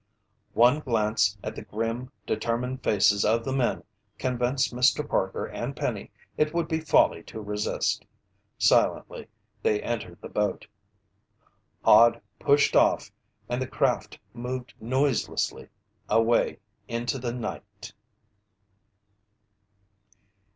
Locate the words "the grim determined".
1.55-2.81